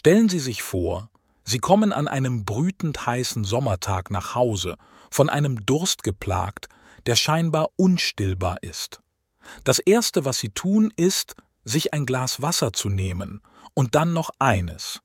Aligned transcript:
Stellen 0.00 0.30
Sie 0.30 0.38
sich 0.38 0.62
vor, 0.62 1.10
Sie 1.44 1.58
kommen 1.58 1.92
an 1.92 2.08
einem 2.08 2.46
brütend 2.46 3.04
heißen 3.04 3.44
Sommertag 3.44 4.10
nach 4.10 4.34
Hause, 4.34 4.76
von 5.10 5.28
einem 5.28 5.66
Durst 5.66 6.04
geplagt, 6.04 6.70
der 7.04 7.16
scheinbar 7.16 7.68
unstillbar 7.76 8.62
ist. 8.62 9.02
Das 9.62 9.78
Erste, 9.78 10.24
was 10.24 10.38
Sie 10.38 10.48
tun, 10.48 10.90
ist, 10.96 11.34
sich 11.64 11.92
ein 11.92 12.06
Glas 12.06 12.40
Wasser 12.40 12.72
zu 12.72 12.88
nehmen 12.88 13.42
und 13.74 13.94
dann 13.94 14.14
noch 14.14 14.30
eines. 14.38 15.02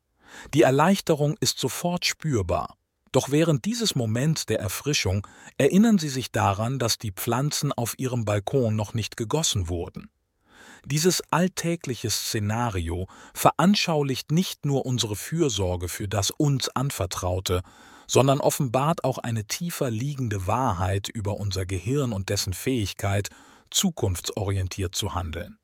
Die 0.53 0.61
Erleichterung 0.61 1.35
ist 1.41 1.59
sofort 1.59 2.05
spürbar. 2.05 2.77
Doch 3.11 3.31
während 3.31 3.65
dieses 3.65 3.95
Moments 3.95 4.45
der 4.45 4.61
Erfrischung 4.61 5.27
erinnern 5.57 5.97
Sie 5.97 6.07
sich 6.07 6.31
daran, 6.31 6.79
dass 6.79 6.97
die 6.97 7.11
Pflanzen 7.11 7.73
auf 7.73 7.99
Ihrem 7.99 8.23
Balkon 8.23 8.77
noch 8.77 8.93
nicht 8.93 9.17
gegossen 9.17 9.67
wurden. 9.67 10.09
Dieses 10.85 11.23
alltägliche 11.31 12.11
Szenario 12.11 13.07
veranschaulicht 13.33 14.31
nicht 14.31 14.65
nur 14.67 14.85
unsere 14.85 15.15
Fürsorge 15.15 15.87
für 15.87 16.07
das 16.07 16.29
uns 16.29 16.69
Anvertraute, 16.69 17.63
sondern 18.07 18.39
offenbart 18.39 19.03
auch 19.03 19.17
eine 19.17 19.45
tiefer 19.45 19.89
liegende 19.89 20.45
Wahrheit 20.45 21.09
über 21.09 21.37
unser 21.37 21.65
Gehirn 21.65 22.13
und 22.13 22.29
dessen 22.29 22.53
Fähigkeit, 22.53 23.29
zukunftsorientiert 23.71 24.93
zu 24.93 25.15
handeln. 25.15 25.57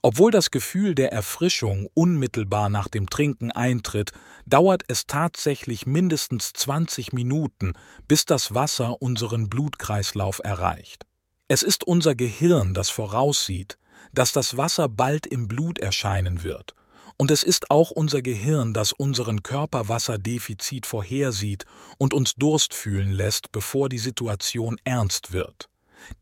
Obwohl 0.00 0.30
das 0.30 0.50
Gefühl 0.50 0.94
der 0.94 1.12
Erfrischung 1.12 1.86
unmittelbar 1.92 2.70
nach 2.70 2.88
dem 2.88 3.10
Trinken 3.10 3.52
eintritt, 3.52 4.10
dauert 4.46 4.84
es 4.88 5.06
tatsächlich 5.06 5.84
mindestens 5.84 6.54
20 6.54 7.12
Minuten, 7.12 7.74
bis 8.08 8.24
das 8.24 8.54
Wasser 8.54 9.02
unseren 9.02 9.50
Blutkreislauf 9.50 10.40
erreicht. 10.42 11.04
Es 11.46 11.62
ist 11.62 11.84
unser 11.84 12.14
Gehirn, 12.14 12.72
das 12.72 12.88
voraussieht, 12.88 13.76
dass 14.12 14.32
das 14.32 14.56
Wasser 14.56 14.88
bald 14.88 15.26
im 15.26 15.48
Blut 15.48 15.78
erscheinen 15.78 16.42
wird. 16.42 16.74
Und 17.16 17.30
es 17.30 17.42
ist 17.42 17.70
auch 17.70 17.90
unser 17.90 18.22
Gehirn, 18.22 18.74
das 18.74 18.92
unseren 18.92 19.42
Körperwasserdefizit 19.42 20.86
vorhersieht 20.86 21.66
und 21.98 22.14
uns 22.14 22.34
Durst 22.34 22.74
fühlen 22.74 23.12
lässt, 23.12 23.52
bevor 23.52 23.88
die 23.88 23.98
Situation 23.98 24.76
ernst 24.84 25.32
wird. 25.32 25.68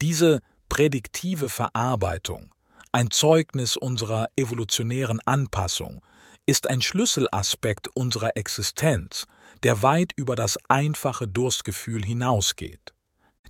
Diese 0.01 0.41
prädiktive 0.69 1.49
Verarbeitung 1.49 2.53
ein 2.93 3.11
Zeugnis 3.11 3.77
unserer 3.77 4.29
evolutionären 4.37 5.21
Anpassung, 5.25 6.03
ist 6.47 6.69
ein 6.69 6.83
Schlüsselaspekt 6.83 7.89
unserer 7.95 8.37
Existenz, 8.37 9.27
der 9.63 9.83
weit 9.83 10.13
über 10.17 10.35
das 10.35 10.59
einfache 10.69 11.29
Durstgefühl 11.29 12.05
hinausgeht. 12.05 12.93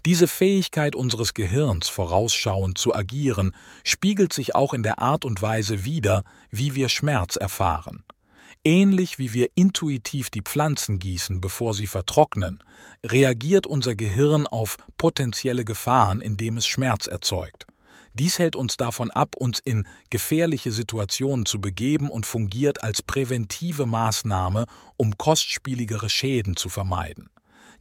Diese 0.06 0.28
Fähigkeit 0.28 0.94
unseres 0.94 1.34
Gehirns, 1.34 1.88
vorausschauend 1.88 2.78
zu 2.78 2.94
agieren, 2.94 3.54
spiegelt 3.84 4.32
sich 4.32 4.54
auch 4.54 4.72
in 4.72 4.82
der 4.82 4.98
Art 4.98 5.26
und 5.26 5.42
Weise 5.42 5.84
wider, 5.84 6.24
wie 6.50 6.74
wir 6.74 6.88
Schmerz 6.88 7.36
erfahren. 7.36 8.04
Ähnlich 8.64 9.18
wie 9.18 9.34
wir 9.34 9.48
intuitiv 9.54 10.30
die 10.30 10.42
Pflanzen 10.42 10.98
gießen, 10.98 11.40
bevor 11.40 11.74
sie 11.74 11.86
vertrocknen, 11.86 12.62
reagiert 13.04 13.66
unser 13.66 13.94
Gehirn 13.94 14.46
auf 14.46 14.78
potenzielle 14.96 15.64
Gefahren, 15.64 16.20
indem 16.22 16.56
es 16.56 16.66
Schmerz 16.66 17.06
erzeugt. 17.06 17.66
Dies 18.14 18.38
hält 18.38 18.56
uns 18.56 18.76
davon 18.76 19.10
ab, 19.10 19.36
uns 19.36 19.60
in 19.60 19.86
gefährliche 20.08 20.72
Situationen 20.72 21.46
zu 21.46 21.60
begeben 21.60 22.10
und 22.10 22.26
fungiert 22.26 22.82
als 22.82 23.02
präventive 23.02 23.86
Maßnahme, 23.86 24.66
um 24.96 25.16
kostspieligere 25.16 26.08
Schäden 26.08 26.56
zu 26.56 26.68
vermeiden. 26.68 27.30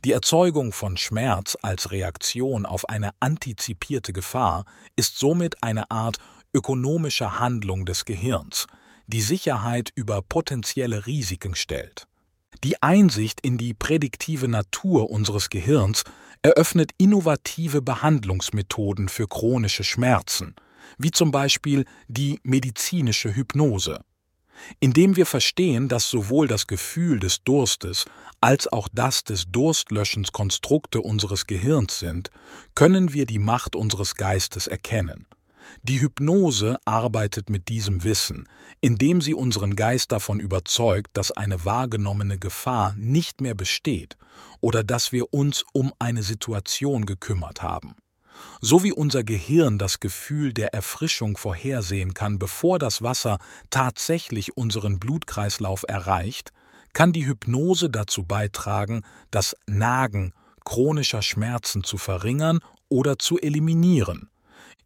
Die 0.06 0.14
Erzeugung 0.14 0.72
von 0.72 0.96
Schmerz 0.96 1.58
als 1.62 1.92
Reaktion 1.92 2.66
auf 2.66 2.88
eine 2.88 3.12
antizipierte 3.20 4.14
Gefahr 4.14 4.64
ist 4.96 5.20
somit 5.20 5.62
eine 5.62 5.92
Art 5.92 6.20
ökonomischer 6.54 7.38
Handlung 7.40 7.86
des 7.86 8.06
Gehirns, 8.06 8.68
die 9.08 9.20
Sicherheit 9.20 9.92
über 9.96 10.22
potenzielle 10.22 11.06
Risiken 11.06 11.54
stellt. 11.54 12.08
Die 12.64 12.82
Einsicht 12.82 13.42
in 13.42 13.58
die 13.58 13.74
prädiktive 13.74 14.48
Natur 14.48 15.10
unseres 15.10 15.50
Gehirns 15.50 16.06
eröffnet 16.44 16.92
innovative 16.98 17.82
Behandlungsmethoden 17.82 19.10
für 19.10 19.28
chronische 19.28 19.84
Schmerzen, 19.84 20.56
wie 20.98 21.12
zum 21.12 21.32
Beispiel 21.32 21.84
die 22.08 22.40
medizinische 22.44 23.36
Hypnose. 23.36 24.00
Indem 24.80 25.16
wir 25.16 25.26
verstehen, 25.26 25.88
dass 25.88 26.10
sowohl 26.10 26.48
das 26.48 26.68
Gefühl 26.68 27.20
des 27.20 27.44
Durstes 27.44 28.06
als 28.42 28.68
auch 28.72 28.88
das 28.92 29.24
des 29.24 29.52
Durstlöschens 29.52 30.32
Konstrukte 30.32 31.02
unseres 31.02 31.48
Gehirns 31.48 32.00
sind, 32.00 32.32
können 32.76 33.14
wir 33.14 33.26
die 33.26 33.40
Macht 33.40 33.76
unseres 33.76 34.16
Geistes 34.16 34.68
erkennen. 34.68 35.28
Die 35.84 36.02
Hypnose 36.02 36.78
arbeitet 36.86 37.50
mit 37.50 37.68
diesem 37.68 38.04
Wissen, 38.04 38.48
indem 38.82 39.22
sie 39.22 39.34
unseren 39.34 39.76
Geist 39.76 40.12
davon 40.12 40.40
überzeugt, 40.40 41.10
dass 41.14 41.32
eine 41.32 41.64
wahrgenommene 41.66 42.40
Gefahr 42.40 42.96
nicht 42.98 43.42
mehr 43.42 43.56
besteht 43.56 44.18
oder 44.62 44.84
dass 44.84 45.12
wir 45.12 45.34
uns 45.34 45.64
um 45.74 45.94
eine 46.00 46.24
Situation 46.24 47.06
gekümmert 47.06 47.62
haben. 47.62 47.96
So 48.62 48.84
wie 48.84 48.92
unser 48.92 49.24
Gehirn 49.24 49.78
das 49.78 50.00
Gefühl 50.00 50.54
der 50.54 50.74
Erfrischung 50.74 51.38
vorhersehen 51.38 52.14
kann, 52.14 52.40
bevor 52.40 52.80
das 52.80 53.02
Wasser 53.02 53.40
tatsächlich 53.70 54.58
unseren 54.58 55.00
Blutkreislauf 55.00 55.86
erreicht, 55.88 56.52
kann 56.94 57.14
die 57.14 57.26
Hypnose 57.26 57.90
dazu 57.90 58.24
beitragen, 58.24 59.04
das 59.32 59.56
Nagen 59.68 60.34
chronischer 60.66 61.22
Schmerzen 61.22 61.84
zu 61.84 61.98
verringern 61.98 62.60
oder 62.90 63.20
zu 63.20 63.40
eliminieren 63.40 64.30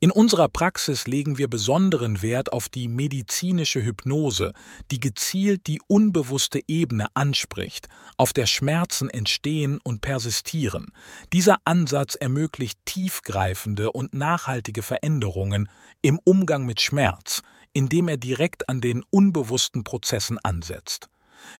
in 0.03 0.11
unserer 0.11 0.49
Praxis 0.49 1.07
legen 1.07 1.37
wir 1.37 1.47
besonderen 1.47 2.21
Wert 2.21 2.51
auf 2.51 2.67
die 2.67 2.89
medizinische 2.89 3.81
Hypnose, 3.85 4.51
die 4.91 4.99
gezielt 4.99 5.65
die 5.65 5.79
unbewusste 5.87 6.59
Ebene 6.67 7.07
anspricht, 7.13 7.87
auf 8.17 8.33
der 8.33 8.45
Schmerzen 8.45 9.09
entstehen 9.09 9.79
und 9.81 10.01
persistieren. 10.01 10.87
Dieser 11.31 11.55
Ansatz 11.63 12.15
ermöglicht 12.15 12.79
tiefgreifende 12.83 13.93
und 13.93 14.13
nachhaltige 14.13 14.81
Veränderungen 14.81 15.69
im 16.01 16.19
Umgang 16.25 16.65
mit 16.65 16.81
Schmerz, 16.81 17.41
indem 17.71 18.09
er 18.09 18.17
direkt 18.17 18.67
an 18.67 18.81
den 18.81 19.05
unbewussten 19.09 19.85
Prozessen 19.85 20.37
ansetzt. 20.37 21.07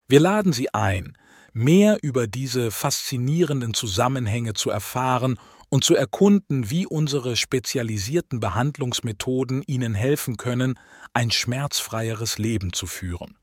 Wir 0.09 0.19
laden 0.19 0.51
Sie 0.51 0.73
ein, 0.73 1.17
mehr 1.53 1.97
über 2.01 2.27
diese 2.27 2.71
faszinierenden 2.71 3.73
Zusammenhänge 3.73 4.53
zu 4.53 4.69
erfahren 4.69 5.39
und 5.73 5.84
zu 5.84 5.95
erkunden, 5.95 6.69
wie 6.69 6.85
unsere 6.85 7.35
spezialisierten 7.35 8.39
Behandlungsmethoden 8.39 9.63
Ihnen 9.66 9.95
helfen 9.95 10.38
können, 10.38 10.78
ein 11.13 11.31
schmerzfreieres 11.31 12.38
Leben 12.38 12.73
zu 12.73 12.85
führen. 12.85 13.39